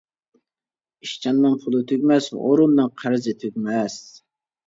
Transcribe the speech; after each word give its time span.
ئىشچاننىڭ 1.07 1.57
پۇلى 1.65 1.81
تۈگىمەس، 1.91 2.31
ھۇرۇننىڭ 2.39 2.89
قەرزى 3.03 3.35
تۈگىمەس. 3.43 3.99